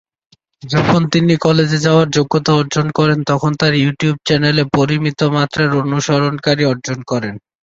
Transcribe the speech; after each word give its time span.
যখন 0.63 1.01
তিনি 1.13 1.33
কলেজে 1.45 1.79
যাওয়ার 1.85 2.07
যোগ্যতা 2.09 2.51
অর্জন 2.55 2.87
করেন, 2.97 3.19
তখন 3.27 3.51
তার 3.59 3.73
ইউটিউব 3.75 4.15
চ্যানেলে 4.27 4.63
পরিমিত 4.75 5.19
মাত্রার 5.35 5.69
অনুসরণকারী 5.81 6.63
অর্জন 6.65 6.97
করে। 7.11 7.29